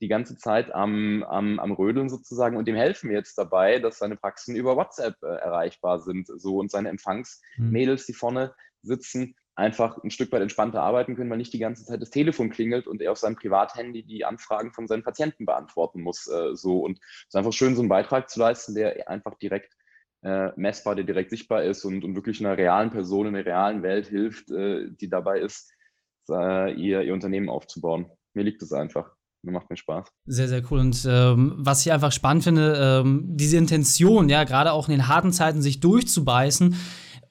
die 0.00 0.08
ganze 0.08 0.36
Zeit 0.36 0.74
am, 0.74 1.22
am, 1.24 1.58
am 1.58 1.72
Rödeln 1.72 2.08
sozusagen 2.08 2.56
und 2.56 2.66
dem 2.66 2.76
helfen 2.76 3.10
wir 3.10 3.16
jetzt 3.16 3.38
dabei, 3.38 3.78
dass 3.78 3.98
seine 3.98 4.16
Praxen 4.16 4.56
über 4.56 4.76
WhatsApp 4.76 5.16
äh, 5.22 5.26
erreichbar 5.26 6.00
sind 6.00 6.28
so 6.28 6.58
und 6.58 6.70
seine 6.70 6.90
Empfangsmädels, 6.90 8.06
die 8.06 8.12
vorne 8.12 8.54
sitzen, 8.82 9.34
einfach 9.56 10.02
ein 10.02 10.10
Stück 10.10 10.32
weit 10.32 10.42
entspannter 10.42 10.82
arbeiten 10.82 11.14
können, 11.14 11.30
weil 11.30 11.38
nicht 11.38 11.52
die 11.52 11.58
ganze 11.58 11.84
Zeit 11.84 12.02
das 12.02 12.10
Telefon 12.10 12.50
klingelt 12.50 12.86
und 12.86 13.00
er 13.00 13.12
auf 13.12 13.18
seinem 13.18 13.36
Privathandy 13.36 14.02
die 14.02 14.24
Anfragen 14.24 14.72
von 14.72 14.88
seinen 14.88 15.04
Patienten 15.04 15.46
beantworten 15.46 16.00
muss. 16.00 16.26
Äh, 16.26 16.54
so 16.54 16.80
und 16.80 16.98
es 16.98 17.26
ist 17.28 17.36
einfach 17.36 17.52
schön, 17.52 17.76
so 17.76 17.82
einen 17.82 17.88
Beitrag 17.88 18.28
zu 18.28 18.40
leisten, 18.40 18.74
der 18.74 19.08
einfach 19.08 19.34
direkt 19.38 19.74
äh, 20.22 20.50
messbar, 20.56 20.96
der 20.96 21.04
direkt 21.04 21.30
sichtbar 21.30 21.62
ist 21.62 21.84
und, 21.84 22.02
und 22.04 22.14
wirklich 22.14 22.40
einer 22.40 22.56
realen 22.56 22.90
Person 22.90 23.28
in 23.28 23.34
der 23.34 23.46
realen 23.46 23.82
Welt 23.82 24.08
hilft, 24.08 24.50
äh, 24.50 24.90
die 24.90 25.08
dabei 25.08 25.40
ist, 25.40 25.72
äh, 26.28 26.72
ihr, 26.74 27.02
ihr 27.02 27.12
Unternehmen 27.12 27.48
aufzubauen. 27.48 28.10
Mir 28.32 28.44
liegt 28.44 28.62
es 28.62 28.72
einfach 28.72 29.14
mir 29.44 29.52
macht 29.52 29.70
mir 29.70 29.76
Spaß. 29.76 30.08
Sehr, 30.26 30.48
sehr 30.48 30.62
cool. 30.70 30.80
Und 30.80 31.06
ähm, 31.08 31.54
was 31.58 31.84
ich 31.84 31.92
einfach 31.92 32.12
spannend 32.12 32.44
finde, 32.44 32.76
ähm, 32.80 33.24
diese 33.26 33.56
Intention, 33.56 34.28
ja, 34.28 34.44
gerade 34.44 34.72
auch 34.72 34.88
in 34.88 34.92
den 34.92 35.08
harten 35.08 35.32
Zeiten 35.32 35.62
sich 35.62 35.80
durchzubeißen, 35.80 36.76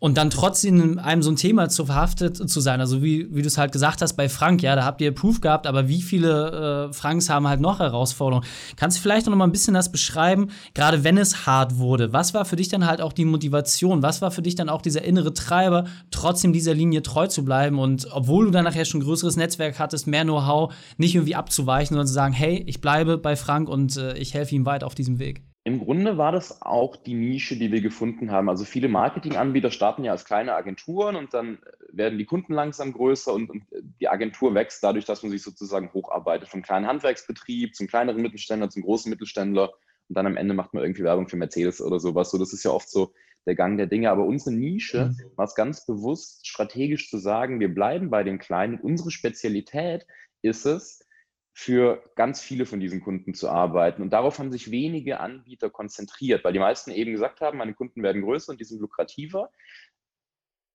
und 0.04 0.18
dann 0.18 0.30
trotzdem 0.30 0.82
in 0.82 1.00
einem 1.00 1.24
so 1.24 1.32
ein 1.32 1.38
Thema 1.38 1.70
zu 1.70 1.86
verhaftet 1.86 2.36
zu 2.36 2.60
sein. 2.60 2.82
Also 2.82 3.02
wie, 3.02 3.34
wie 3.34 3.42
du 3.42 3.48
es 3.48 3.58
halt 3.58 3.72
gesagt 3.72 4.02
hast 4.02 4.16
bei 4.16 4.28
Frank, 4.28 4.62
ja, 4.62 4.76
da 4.76 4.84
habt 4.84 5.00
ihr 5.00 5.16
Proof 5.16 5.40
gehabt, 5.40 5.66
aber 5.66 5.88
wie 5.88 6.02
viele 6.02 6.90
äh, 6.90 6.94
Franks 6.94 7.30
haben 7.30 7.48
halt 7.48 7.62
noch 7.62 7.80
Herausforderungen? 7.80 8.46
Kannst 8.76 8.98
du 8.98 9.02
vielleicht 9.02 9.28
noch 9.28 9.36
mal 9.38 9.46
ein 9.46 9.54
bisschen 9.54 9.74
das 9.74 9.94
beschreiben, 9.94 10.50
gerade 10.74 11.06
wenn 11.06 11.18
es 11.18 11.46
hart 11.46 11.78
wurde? 11.78 12.12
Was 12.12 12.34
war 12.34 12.44
für 12.44 12.58
dich 12.58 12.68
dann 12.68 12.86
halt 12.86 13.00
auch 13.00 13.14
die 13.14 13.24
Motivation? 13.24 14.04
Was 14.04 14.22
war 14.22 14.32
für 14.32 14.42
dich 14.42 14.56
dann 14.56 14.68
auch 14.68 14.82
dieser 14.82 15.06
innere 15.06 15.34
Treiber, 15.34 15.86
trotzdem 16.12 16.52
dieser 16.52 16.74
Linie 16.74 17.02
treu 17.02 17.28
zu 17.28 17.46
bleiben 17.46 17.80
und 17.80 18.10
obwohl 18.12 18.44
du 18.44 18.52
dann 18.52 18.66
nachher 18.66 18.84
schon 18.84 19.00
ein 19.00 19.06
größeres 19.06 19.38
Netzwerk 19.38 19.80
hattest, 19.80 20.06
mehr 20.06 20.26
Know-how, 20.26 20.74
nicht 20.98 21.16
irgendwie 21.16 21.36
abzuweichen, 21.36 21.94
sondern 21.94 22.08
zu 22.08 22.14
sagen, 22.14 22.34
hey, 22.34 22.62
ich 22.68 22.82
bleibe 22.82 23.18
bei 23.18 23.38
Frank 23.38 23.70
und 23.70 23.96
äh, 23.96 24.18
ich 24.18 24.34
helfe 24.34 24.54
ihm 24.54 24.66
weit 24.66 24.84
auf 24.84 24.96
diesem 24.96 25.20
Weg? 25.20 25.53
Im 25.66 25.80
Grunde 25.80 26.18
war 26.18 26.34
das 26.34 26.62
auch 26.62 26.98
die 26.98 27.14
Nische, 27.14 27.56
die 27.56 27.72
wir 27.72 27.80
gefunden 27.80 28.32
haben. 28.32 28.50
Also 28.50 28.66
viele 28.66 28.90
Marketinganbieter 28.90 29.72
starten 29.72 30.04
ja 30.04 30.12
als 30.12 30.26
kleine 30.26 30.56
Agenturen 30.56 31.16
und 31.16 31.34
dann 31.34 31.60
werden 31.90 32.20
die 32.20 32.26
Kunden 32.26 32.54
langsam 32.54 32.92
größer 32.92 33.34
und, 33.34 33.50
und, 33.50 33.64
die 33.72 34.10
Agentur 34.10 34.56
wächst 34.56 34.84
dadurch, 34.84 35.06
dass 35.06 35.24
man 35.24 35.32
sich 35.32 35.42
sozusagen 35.42 35.94
hocharbeitet. 35.94 36.50
Vom 36.50 36.64
kleinen 36.64 36.88
Handwerksbetrieb 36.88 37.76
zum 37.76 37.88
kleineren 37.88 38.22
Mittelständler, 38.22 38.70
zum 38.70 38.84
großen 38.84 39.10
Mittelständler 39.10 39.72
und 40.10 40.18
dann 40.18 40.26
am 40.26 40.36
Ende 40.36 40.54
macht 40.54 40.74
man 40.74 40.84
irgendwie 40.84 41.04
Werbung 41.04 41.30
für 41.30 41.38
Mercedes 41.38 41.82
oder 41.82 42.00
sowas. 42.00 42.32
So, 42.32 42.38
das 42.38 42.52
ist 42.52 42.64
ja 42.64 42.72
oft 42.72 42.90
so 42.90 43.14
der 43.46 43.56
Gang 43.56 43.78
der 43.78 43.88
Dinge. 43.88 44.12
Aber 44.12 44.26
unsere 44.26 44.54
Nische 44.54 45.06
mhm. 45.06 45.32
war 45.38 45.46
es 45.46 45.56
ganz 45.56 45.86
bewusst, 45.86 46.46
strategisch 46.46 47.10
zu 47.10 47.18
sagen, 47.18 47.60
wir 47.62 47.74
bleiben 47.74 48.10
bei 48.10 48.24
den 48.24 48.38
Kleinen. 48.38 48.80
Unsere 48.80 49.12
Spezialität 49.12 50.06
ist 50.42 50.66
es, 50.66 51.08
für 51.54 52.04
ganz 52.16 52.42
viele 52.42 52.66
von 52.66 52.80
diesen 52.80 53.02
Kunden 53.02 53.36
zu 53.36 53.48
arbeiten. 53.48 54.02
Und 54.02 54.12
darauf 54.12 54.40
haben 54.40 54.52
sich 54.52 54.72
wenige 54.72 55.20
Anbieter 55.20 55.70
konzentriert, 55.70 56.44
weil 56.44 56.54
die 56.54 56.60
meisten 56.60 56.92
eben 56.92 57.12
gesagt 57.12 57.42
haben, 57.42 57.60
meine 57.60 57.76
Kunden 57.76 58.02
werden 58.02 58.24
größer 58.24 58.52
und 58.52 58.60
die 58.60 58.66
sind 58.66 58.82
lukrativer. 58.82 59.52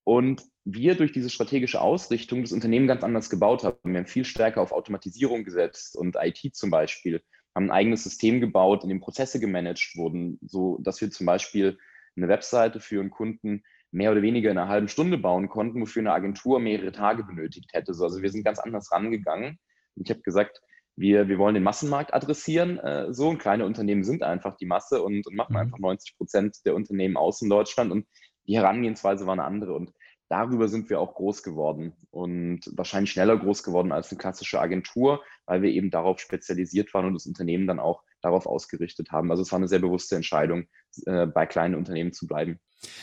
Und 0.05 0.43
wir 0.65 0.95
durch 0.95 1.13
diese 1.13 1.31
strategische 1.31 1.81
Ausrichtung 1.81 2.43
das 2.43 2.53
Unternehmen 2.53 2.87
ganz 2.87 3.03
anders 3.03 3.29
gebaut 3.29 3.65
haben. 3.65 3.77
Wir 3.83 3.99
haben 3.99 4.07
viel 4.07 4.25
stärker 4.25 4.63
auf 4.63 4.73
Automatisierung 4.73 5.45
gesetzt 5.45 5.97
und 5.97 6.17
IT 6.19 6.55
zum 6.55 6.71
Beispiel, 6.71 7.23
haben 7.55 7.67
ein 7.67 7.71
eigenes 7.73 8.05
System 8.05 8.41
gebaut, 8.41 8.85
in 8.85 8.89
dem 8.89 9.01
Prozesse 9.01 9.41
gemanagt 9.41 9.97
wurden, 9.97 10.39
so 10.43 10.79
dass 10.81 11.01
wir 11.01 11.11
zum 11.11 11.27
Beispiel 11.27 11.77
eine 12.17 12.29
Webseite 12.29 12.81
für 12.81 13.01
einen 13.01 13.11
Kunden 13.11 13.65
mehr 13.91 14.13
oder 14.13 14.23
weniger 14.23 14.51
in 14.51 14.59
einer 14.59 14.69
halben 14.69 14.89
Stunde 14.89 15.19
bauen 15.19 15.49
konnten, 15.49 15.81
wofür 15.81 16.01
eine 16.01 16.13
Agentur 16.13 16.61
mehrere 16.61 16.93
Tage 16.93 17.25
benötigt 17.25 17.73
hätte. 17.73 17.91
Also 17.91 18.23
wir 18.23 18.31
sind 18.31 18.45
ganz 18.45 18.59
anders 18.59 18.93
rangegangen. 18.93 19.59
Ich 20.01 20.11
habe 20.11 20.21
gesagt, 20.21 20.61
wir, 20.97 21.29
wir 21.29 21.39
wollen 21.39 21.55
den 21.55 21.63
Massenmarkt 21.63 22.13
adressieren. 22.13 22.79
Äh, 22.79 23.13
so 23.13 23.29
und 23.29 23.39
kleine 23.39 23.65
Unternehmen 23.65 24.05
sind 24.05 24.23
einfach 24.23 24.57
die 24.57 24.67
Masse 24.67 25.03
und, 25.03 25.27
und 25.27 25.37
machen 25.37 25.53
mhm. 25.53 25.59
einfach 25.59 25.79
90 25.79 26.17
Prozent 26.17 26.57
der 26.65 26.75
Unternehmen 26.75 27.17
aus 27.17 27.41
in 27.41 27.49
Deutschland. 27.49 27.93
Und 27.93 28.07
die 28.47 28.57
Herangehensweise 28.57 29.27
war 29.27 29.35
eine 29.35 29.45
andere. 29.45 29.75
Und 29.75 29.93
darüber 30.29 30.69
sind 30.69 30.91
wir 30.91 31.01
auch 31.01 31.15
groß 31.15 31.43
geworden 31.43 31.95
und 32.11 32.61
wahrscheinlich 32.77 33.13
schneller 33.13 33.37
groß 33.37 33.63
geworden 33.63 33.93
als 33.93 34.11
eine 34.11 34.19
klassische 34.19 34.61
Agentur, 34.61 35.23
weil 35.47 35.63
wir 35.63 35.71
eben 35.71 35.91
darauf 35.91 36.21
spezialisiert 36.21 36.93
waren 36.95 37.07
und 37.07 37.15
das 37.15 37.27
Unternehmen 37.27 37.67
dann 37.67 37.79
auch 37.79 38.03
darauf 38.21 38.47
ausgerichtet 38.47 39.11
haben. 39.11 39.31
Also 39.31 39.43
es 39.43 39.53
war 39.53 39.59
eine 39.59 39.69
sehr 39.69 39.79
bewusste 39.79 40.17
Entscheidung, 40.17 40.67
äh, 41.07 41.27
bei 41.27 41.47
kleinen 41.47 41.75
Unternehmen 41.75 42.13
zu 42.13 42.27
bleiben. 42.27 42.59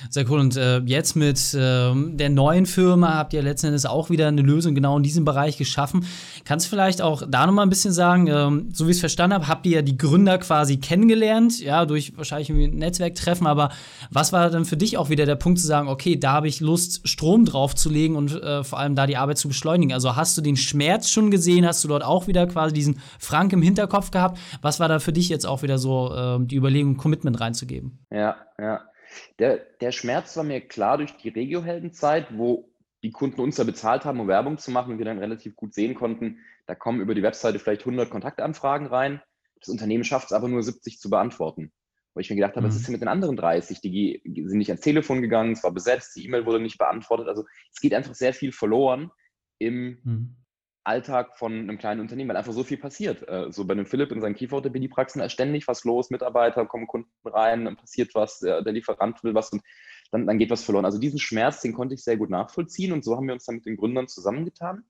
Sehr 0.10 0.30
cool. 0.30 0.40
Und 0.40 0.56
äh, 0.56 0.80
jetzt 0.86 1.16
mit 1.16 1.54
äh, 1.54 1.92
der 1.94 2.30
neuen 2.30 2.66
Firma 2.66 3.16
habt 3.16 3.34
ihr 3.34 3.42
letzten 3.42 3.68
Endes 3.68 3.86
auch 3.86 4.10
wieder 4.10 4.28
eine 4.30 4.42
Lösung 4.42 4.74
genau 4.74 4.96
in 4.96 5.04
diesem 5.04 5.26
Bereich 5.26 5.58
geschaffen. 5.58 6.06
Kannst 6.46 6.66
du 6.66 6.70
vielleicht 6.70 7.02
auch 7.02 7.24
da 7.28 7.46
nochmal 7.46 7.66
ein 7.66 7.70
bisschen 7.70 7.92
sagen, 7.92 8.28
ähm, 8.28 8.70
so 8.74 8.86
wie 8.86 8.92
ich 8.92 8.98
es 8.98 9.02
verstanden 9.02 9.34
habe, 9.34 9.50
habt 9.50 9.66
ihr 9.66 9.74
ja 9.74 9.82
die 9.82 9.98
Gründer 9.98 10.38
quasi 10.38 10.78
kennengelernt, 10.78 11.60
ja, 11.60 11.86
durch 11.86 12.16
wahrscheinlich 12.16 12.50
ein 12.50 12.78
Netzwerktreffen, 12.78 13.48
aber 13.48 13.70
was 14.10 14.32
war 14.32 14.50
dann 14.50 14.64
für 14.64 14.78
dich 14.78 14.98
auch 14.98 15.10
wieder 15.10 15.26
der 15.26 15.36
Punkt 15.36 15.60
zu 15.60 15.68
sagen, 15.68 15.90
okay, 15.90 16.16
da 16.18 16.32
habe 16.32 16.48
ich 16.48 16.62
Lust, 16.62 17.08
Strom 17.08 17.44
draufzulegen 17.44 18.16
und 18.16 18.42
äh, 18.42 18.64
vor 18.64 18.80
allem 18.80 18.96
da 18.96 19.08
die 19.08 19.18
Arbeit 19.18 19.38
zu 19.38 19.50
beschleunigen? 19.50 19.94
Also 19.94 20.16
hast 20.16 20.38
du 20.38 20.42
den 20.42 20.56
Schmerz 20.56 21.10
schon 21.10 21.32
gesehen? 21.32 21.66
Hast 21.66 21.84
du 21.84 21.90
dort 21.90 22.04
auch 22.04 22.28
wieder 22.28 22.48
quasi 22.48 22.74
diesen 22.74 23.00
Frank 23.20 23.52
im 23.52 23.62
Hinterkopf 23.62 24.12
gehabt? 24.12 24.40
Was 24.62 24.80
war 24.80 24.88
da 24.88 25.00
für 25.00 25.14
dich 25.14 25.28
jetzt 25.28 25.46
auch 25.46 25.64
wieder 25.64 25.78
so 25.78 26.14
ähm, 26.16 26.48
die 26.48 26.56
Überlegung, 26.56 26.96
Commitment 26.96 27.42
reinzugeben? 27.42 27.75
Ja, 28.12 28.46
ja. 28.60 28.90
Der, 29.40 29.58
der 29.58 29.92
Schmerz 29.92 30.36
war 30.36 30.44
mir 30.44 30.62
klar 30.62 30.98
durch 30.98 31.16
die 31.18 31.30
Regio-Heldenzeit, 31.30 32.38
wo 32.38 32.72
die 33.04 33.12
Kunden 33.12 33.40
uns 33.42 33.58
ja 33.58 33.64
bezahlt 33.64 34.04
haben, 34.04 34.20
um 34.20 34.28
Werbung 34.28 34.58
zu 34.58 34.72
machen 34.72 34.94
und 34.94 34.98
wir 34.98 35.06
dann 35.06 35.20
relativ 35.20 35.56
gut 35.56 35.74
sehen 35.74 35.94
konnten, 35.94 36.40
da 36.66 36.74
kommen 36.74 37.02
über 37.02 37.14
die 37.14 37.22
Webseite 37.22 37.60
vielleicht 37.60 37.82
100 37.82 38.10
Kontaktanfragen 38.10 38.88
rein. 38.88 39.22
Das 39.60 39.70
Unternehmen 39.70 40.04
schafft 40.04 40.28
es 40.28 40.34
aber 40.34 40.48
nur 40.48 40.64
70 40.64 41.00
zu 41.00 41.10
beantworten. 41.10 41.72
Wo 42.14 42.20
ich 42.20 42.30
mir 42.30 42.38
gedacht 42.38 42.56
habe, 42.56 42.66
mhm. 42.66 42.70
was 42.70 42.78
ist 42.78 42.88
denn 42.88 42.94
mit 42.94 43.02
den 43.02 43.08
anderen 43.08 43.36
30? 43.36 43.82
Die 43.82 44.22
sind 44.24 44.58
nicht 44.58 44.70
ans 44.70 44.82
Telefon 44.82 45.22
gegangen, 45.22 45.52
es 45.52 45.64
war 45.64 45.72
besetzt, 45.72 46.16
die 46.16 46.26
E-Mail 46.26 46.46
wurde 46.46 46.60
nicht 46.60 46.78
beantwortet. 46.78 47.28
Also 47.28 47.46
es 47.72 47.80
geht 47.82 47.94
einfach 47.94 48.16
sehr 48.16 48.34
viel 48.34 48.52
verloren 48.52 49.12
im 49.60 50.00
mhm. 50.04 50.36
Alltag 50.86 51.38
von 51.38 51.54
einem 51.54 51.78
kleinen 51.78 52.02
Unternehmen, 52.02 52.30
weil 52.30 52.38
einfach 52.38 52.54
so 52.54 52.64
viel 52.64 52.78
passiert. 52.78 53.28
Äh, 53.28 53.52
so 53.52 53.66
bei 53.66 53.74
einem 53.74 53.86
Philipp 53.86 54.12
in 54.12 54.22
seinen 54.22 54.36
Kieferorthopädie-Praxen 54.36 55.22
ist 55.22 55.34
ständig 55.34 55.68
was 55.68 55.84
los, 55.84 56.10
Mitarbeiter 56.10 56.66
kommen 56.66 56.88
Kunden 56.88 57.10
rein, 57.26 57.66
dann 57.66 57.76
passiert 57.76 58.14
was, 58.16 58.40
der, 58.40 58.62
der 58.62 58.74
Lieferant 58.74 59.24
will 59.24 59.34
was 59.34 59.52
und 59.52 59.62
dann, 60.12 60.28
dann 60.28 60.38
geht 60.38 60.52
was 60.52 60.64
verloren. 60.64 60.86
Also 60.86 61.00
diesen 61.00 61.20
Schmerz, 61.20 61.62
den 61.62 61.74
konnte 61.74 61.96
ich 61.96 62.04
sehr 62.04 62.18
gut 62.18 62.30
nachvollziehen 62.30 62.92
und 62.92 63.04
so 63.04 63.16
haben 63.16 63.28
wir 63.28 63.34
uns 63.34 63.46
dann 63.46 63.56
mit 63.56 63.66
den 63.66 63.78
Gründern 63.78 64.08
zusammengetan 64.08 64.86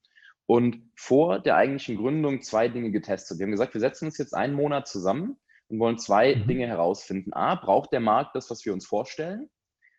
und 0.46 0.92
vor 0.96 1.40
der 1.40 1.56
eigentlichen 1.56 1.98
Gründung 1.98 2.42
zwei 2.42 2.68
Dinge 2.68 2.92
getestet. 2.92 3.40
Wir 3.40 3.46
haben 3.46 3.52
gesagt, 3.52 3.74
wir 3.74 3.82
setzen 3.82 4.06
uns 4.06 4.18
jetzt 4.18 4.36
einen 4.36 4.54
Monat 4.54 4.88
zusammen 4.88 5.38
und 5.70 5.80
wollen 5.80 5.98
zwei 5.98 6.36
mhm. 6.36 6.48
Dinge 6.48 6.68
herausfinden. 6.68 7.34
A, 7.34 7.56
braucht 7.56 7.92
der 7.92 8.00
Markt 8.00 8.36
das, 8.36 8.50
was 8.50 8.66
wir 8.66 8.74
uns 8.74 8.86
vorstellen? 8.86 9.50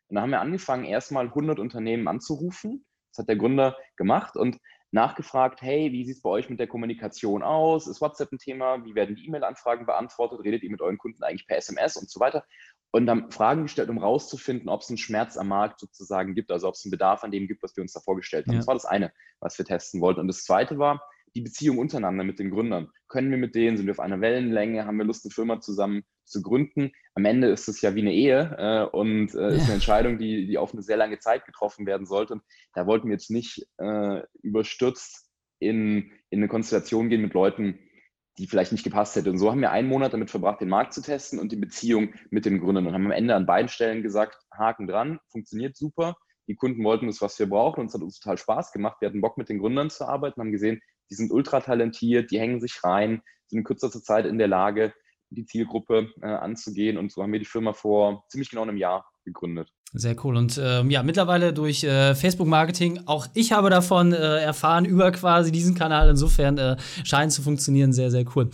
Und 0.09 0.15
dann 0.15 0.23
haben 0.23 0.31
wir 0.31 0.41
angefangen, 0.41 0.85
erstmal 0.85 1.27
100 1.27 1.59
Unternehmen 1.59 2.07
anzurufen. 2.07 2.85
Das 3.11 3.23
hat 3.23 3.29
der 3.29 3.37
Gründer 3.37 3.77
gemacht 3.97 4.37
und 4.37 4.59
nachgefragt, 4.93 5.63
hey, 5.63 5.93
wie 5.93 6.05
sieht 6.05 6.17
es 6.17 6.23
bei 6.23 6.31
euch 6.31 6.49
mit 6.49 6.61
der 6.61 6.67
Kommunikation 6.67 7.43
aus? 7.43 7.87
Ist 7.87 8.01
WhatsApp 8.01 8.33
ein 8.33 8.39
Thema? 8.39 8.85
Wie 8.85 8.95
werden 8.95 9.17
die 9.17 9.27
E-Mail-Anfragen 9.27 9.87
beantwortet? 9.87 10.41
Redet 10.45 10.63
ihr 10.63 10.71
mit 10.71 10.81
euren 10.81 10.99
Kunden 10.99 11.23
eigentlich 11.23 11.47
per 11.47 11.57
SMS 11.59 11.97
und 11.97 12.11
so 12.11 12.21
weiter? 12.21 12.45
Und 12.93 13.07
dann 13.07 13.31
Fragen 13.31 13.65
gestellt, 13.65 13.91
um 13.91 13.99
rauszufinden, 13.99 14.69
ob 14.69 14.81
es 14.81 14.89
einen 14.89 14.99
Schmerz 14.99 15.37
am 15.37 15.49
Markt 15.49 15.81
sozusagen 15.81 16.35
gibt, 16.35 16.51
also 16.51 16.69
ob 16.69 16.75
es 16.75 16.85
einen 16.85 16.93
Bedarf 16.93 17.25
an 17.25 17.31
dem 17.31 17.47
gibt, 17.47 17.63
was 17.63 17.77
wir 17.77 17.83
uns 17.83 17.93
da 17.93 18.01
vorgestellt 18.01 18.47
haben. 18.47 18.55
Ja. 18.55 18.61
Das 18.61 18.67
war 18.67 18.75
das 18.75 18.87
eine, 18.87 19.13
was 19.41 19.59
wir 19.59 19.65
testen 19.65 20.01
wollten. 20.01 20.21
Und 20.21 20.29
das 20.29 20.45
zweite 20.45 20.79
war, 20.79 21.03
die 21.35 21.43
Beziehung 21.43 21.79
untereinander 21.79 22.25
mit 22.25 22.39
den 22.39 22.51
Gründern. 22.51 22.91
Können 23.09 23.31
wir 23.31 23.39
mit 23.39 23.55
denen, 23.55 23.77
sind 23.77 23.87
wir 23.87 23.93
auf 23.93 24.01
einer 24.01 24.21
Wellenlänge, 24.21 24.87
haben 24.87 24.97
wir 24.97 25.05
Lust, 25.05 25.27
eine 25.27 25.33
Firma 25.33 25.61
zusammen 25.61 26.05
zu 26.25 26.41
gründen? 26.41 26.93
Am 27.17 27.25
Ende 27.25 27.49
ist 27.49 27.67
es 27.67 27.81
ja 27.81 27.95
wie 27.95 28.03
eine 28.03 28.13
Ehe 28.13 28.57
äh, 28.59 28.95
und 28.95 29.35
äh, 29.35 29.57
ist 29.57 29.65
eine 29.65 29.75
Entscheidung, 29.75 30.19
die, 30.19 30.47
die 30.47 30.59
auf 30.59 30.75
eine 30.75 30.83
sehr 30.83 30.99
lange 30.99 31.19
Zeit 31.19 31.47
getroffen 31.47 31.87
werden 31.87 32.07
sollte. 32.07 32.35
Und 32.35 32.43
da 32.75 32.87
wollten 32.87 33.09
wir 33.09 33.15
jetzt 33.15 33.31
nicht 33.31 33.67
äh, 33.79 34.21
überstürzt 34.43 35.27
in, 35.59 36.13
in 36.29 36.41
eine 36.41 36.49
Konstellation 36.49 37.09
gehen 37.09 37.23
mit 37.23 37.33
Leuten, 37.33 37.79
die 38.37 38.47
vielleicht 38.47 38.73
nicht 38.73 38.85
gepasst 38.85 39.17
hätte. 39.17 39.31
Und 39.31 39.39
so 39.39 39.51
haben 39.51 39.63
wir 39.63 39.71
einen 39.71 39.89
Monat 39.89 40.13
damit 40.13 40.31
verbracht, 40.31 40.61
den 40.61 40.69
Markt 40.69 40.93
zu 40.93 41.01
testen 41.01 41.39
und 41.39 41.53
die 41.53 41.57
Beziehung 41.57 42.13
mit 42.29 42.45
den 42.45 42.61
Gründern 42.61 42.87
und 42.87 42.93
haben 42.93 43.07
am 43.07 43.13
Ende 43.13 43.35
an 43.35 43.47
beiden 43.47 43.71
Stellen 43.71 44.03
gesagt, 44.03 44.37
Haken 44.53 44.87
dran, 44.87 45.19
funktioniert 45.31 45.75
super. 45.75 46.17
Die 46.49 46.55
Kunden 46.55 46.85
wollten 46.85 47.07
das, 47.07 47.23
was 47.23 47.39
wir 47.39 47.49
brauchen 47.49 47.81
und 47.81 47.87
es 47.87 47.95
hat 47.95 48.03
uns 48.03 48.21
total 48.21 48.37
Spaß 48.37 48.73
gemacht. 48.73 48.99
Wir 49.01 49.09
hatten 49.09 49.23
Bock, 49.23 49.39
mit 49.39 49.49
den 49.49 49.59
Gründern 49.59 49.89
zu 49.89 50.07
arbeiten, 50.07 50.39
haben 50.39 50.53
gesehen, 50.53 50.83
die 51.11 51.15
sind 51.15 51.33
ultra 51.33 51.61
talentiert, 51.61 52.31
die 52.31 52.39
hängen 52.39 52.61
sich 52.61 52.85
rein, 52.85 53.23
sind 53.47 53.61
in 53.61 53.65
kürzester 53.65 54.03
Zeit 54.03 54.27
in 54.27 54.37
der 54.37 54.49
Lage, 54.49 54.93
die 55.31 55.45
Zielgruppe 55.45 56.09
äh, 56.23 56.27
anzugehen. 56.27 56.99
Und 56.99 57.13
so 57.13 57.23
haben 57.23 57.33
wir 57.33 57.39
die 57.39 57.45
Firma 57.45 57.73
vor 57.73 58.25
ziemlich 58.29 58.51
genau 58.51 58.63
einem 58.63 58.77
Jahr 58.77 59.05
gegründet. 59.25 59.73
Sehr 59.93 60.17
cool. 60.25 60.37
Und 60.37 60.61
ähm, 60.63 60.91
ja, 60.91 61.03
mittlerweile 61.03 61.53
durch 61.53 61.85
äh, 61.85 62.15
Facebook-Marketing, 62.15 63.01
auch 63.07 63.27
ich 63.35 63.53
habe 63.53 63.71
davon 63.71 64.13
äh, 64.13 64.17
erfahren 64.17 64.85
über 64.85 65.11
quasi 65.13 65.53
diesen 65.53 65.75
Kanal. 65.75 66.11
Insofern 66.11 66.59
äh, 66.59 66.77
scheint 67.05 67.33
zu 67.33 67.43
funktionieren. 67.43 67.93
Sehr, 67.93 68.11
sehr 68.11 68.25
cool. 68.35 68.51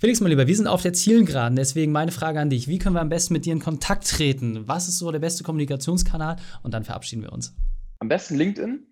Felix, 0.00 0.20
mein 0.20 0.30
Lieber, 0.30 0.46
wir 0.46 0.56
sind 0.56 0.66
auf 0.66 0.82
der 0.82 0.92
Zielgeraden. 0.92 1.56
Deswegen 1.56 1.92
meine 1.92 2.10
Frage 2.10 2.40
an 2.40 2.50
dich. 2.50 2.66
Wie 2.66 2.78
können 2.78 2.96
wir 2.96 3.00
am 3.00 3.08
besten 3.08 3.34
mit 3.34 3.46
dir 3.46 3.52
in 3.52 3.60
Kontakt 3.60 4.08
treten? 4.08 4.66
Was 4.66 4.88
ist 4.88 4.98
so 4.98 5.10
der 5.12 5.20
beste 5.20 5.44
Kommunikationskanal? 5.44 6.36
Und 6.62 6.74
dann 6.74 6.84
verabschieden 6.84 7.22
wir 7.22 7.32
uns. 7.32 7.54
Am 8.00 8.08
besten 8.08 8.36
LinkedIn 8.36 8.84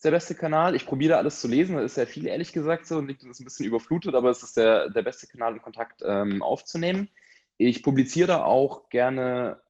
ist 0.00 0.06
der 0.06 0.12
beste 0.12 0.34
Kanal. 0.34 0.74
Ich 0.74 0.86
probiere 0.86 1.10
da 1.10 1.18
alles 1.18 1.42
zu 1.42 1.46
lesen. 1.46 1.76
Das 1.76 1.84
ist 1.84 1.94
sehr 1.96 2.06
viel, 2.06 2.26
ehrlich 2.26 2.54
gesagt, 2.54 2.86
so. 2.86 3.00
LinkedIn 3.00 3.30
ist 3.30 3.40
ein 3.40 3.44
bisschen 3.44 3.66
überflutet, 3.66 4.14
aber 4.14 4.30
es 4.30 4.42
ist 4.42 4.56
der, 4.56 4.88
der 4.88 5.02
beste 5.02 5.26
Kanal, 5.26 5.52
um 5.52 5.60
Kontakt 5.60 6.00
ähm, 6.02 6.42
aufzunehmen. 6.42 7.10
Ich 7.58 7.82
publiziere 7.82 8.28
da 8.28 8.44
auch 8.44 8.88
gerne 8.88 9.60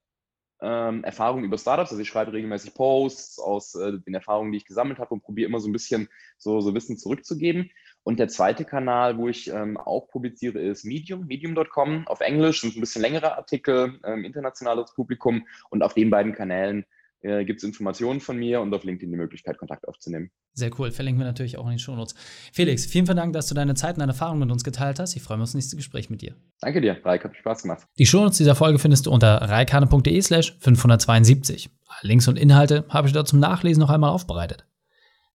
ähm, 0.61 1.03
Erfahrungen 1.03 1.43
über 1.43 1.59
Startups. 1.59 1.91
Also 1.91 2.01
ich 2.01 2.09
schreibe 2.09 2.33
regelmäßig 2.33 2.75
Posts 2.75 3.41
aus 3.41 3.75
äh, 3.75 3.99
den 3.99 4.15
Erfahrungen, 4.15 4.53
die 4.53 4.59
ich 4.59 4.67
gesammelt 4.67 5.01
habe 5.01 5.13
und 5.15 5.23
probiere 5.25 5.49
immer 5.49 5.59
so 5.59 5.69
ein 5.69 5.73
bisschen 5.73 6.09
so, 6.39 6.61
so 6.61 6.77
Wissen 6.77 6.97
zurückzugeben. 6.97 7.73
Und 8.05 8.21
der 8.21 8.29
zweite 8.29 8.65
Kanal, 8.65 9.19
wo 9.19 9.27
ich 9.27 9.49
ähm, 9.49 9.79
auch 9.79 10.07
publiziere, 10.07 10.61
ist 10.61 10.85
Medium, 10.85 11.27
medium.com 11.27 12.07
auf 12.07 12.21
Englisch, 12.21 12.61
sind 12.61 12.77
ein 12.77 12.81
bisschen 12.81 13.03
längere 13.03 13.37
Artikel, 13.37 13.99
ähm, 14.05 14.23
internationales 14.23 14.95
Publikum. 14.95 15.45
Und 15.71 15.83
auf 15.83 15.95
den 15.95 16.09
beiden 16.09 16.35
Kanälen 16.35 16.87
äh, 17.23 17.45
gibt 17.45 17.59
es 17.59 17.65
Informationen 17.65 18.21
von 18.21 18.37
mir 18.37 18.61
und 18.61 18.73
auf 18.73 18.85
LinkedIn 18.85 19.11
die 19.11 19.17
Möglichkeit, 19.17 19.59
Kontakt 19.59 19.87
aufzunehmen. 19.87 20.31
Sehr 20.55 20.71
cool. 20.79 20.91
Verlinken 20.91 21.21
wir 21.21 21.27
natürlich 21.27 21.59
auch 21.59 21.65
in 21.65 21.71
den 21.71 21.79
Shownotes. 21.79 22.15
Felix, 22.53 22.87
vielen 22.87 23.05
Dank, 23.05 23.33
dass 23.33 23.49
du 23.49 23.55
deine 23.55 23.75
Zeit 23.75 23.95
und 23.95 24.01
deine 24.01 24.13
Erfahrungen 24.13 24.41
mit 24.41 24.51
uns 24.51 24.65
geteilt 24.65 24.99
hast. 24.99 25.17
Ich 25.17 25.23
freue 25.23 25.37
mich 25.37 25.45
auf 25.45 25.49
das 25.51 25.55
nächste 25.55 25.77
Gespräch 25.77 26.11
mit 26.11 26.23
dir. 26.23 26.35
Danke 26.61 26.81
dir, 26.81 26.99
Raik. 27.05 27.25
Hat 27.25 27.37
Spaß 27.37 27.63
gemacht. 27.63 27.87
Die 27.99 28.07
Shownotes 28.07 28.39
dieser 28.39 28.55
Folge 28.55 28.79
findest 28.79 29.07
du 29.07 29.11
unter 29.11 29.37
reikane.de 29.37 30.21
slash 30.23 30.57
572. 30.61 31.71
Links 32.03 32.29
und 32.29 32.39
Inhalte 32.39 32.85
habe 32.89 33.09
ich 33.09 33.15
dort 33.15 33.29
zum 33.29 33.41
Nachlesen 33.41 33.81
noch 33.81 33.91
einmal 33.91 34.11
aufbereitet. 34.11 34.65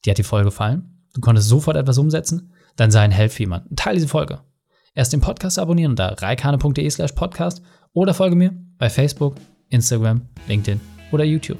Dir 0.05 0.11
hat 0.11 0.17
die 0.17 0.23
Folge 0.23 0.45
gefallen? 0.45 1.03
Du 1.13 1.21
konntest 1.21 1.47
sofort 1.47 1.77
etwas 1.77 1.97
umsetzen? 1.97 2.51
Dann 2.75 2.91
sei 2.91 3.01
ein 3.01 3.11
Held 3.11 3.31
für 3.31 3.43
jemanden. 3.43 3.75
Teil 3.75 3.95
diese 3.95 4.07
Folge. 4.07 4.41
Erst 4.93 5.13
den 5.13 5.21
Podcast 5.21 5.59
abonnieren 5.59 5.91
unter 5.91 6.21
reikane.de 6.21 6.89
slash 6.89 7.11
podcast 7.13 7.61
oder 7.93 8.13
folge 8.13 8.35
mir 8.35 8.53
bei 8.77 8.89
Facebook, 8.89 9.35
Instagram, 9.69 10.21
LinkedIn 10.47 10.79
oder 11.11 11.23
YouTube 11.23 11.59